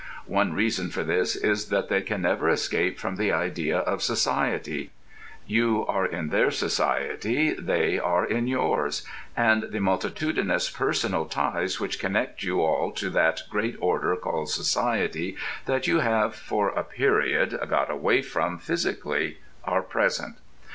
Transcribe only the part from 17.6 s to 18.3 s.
got away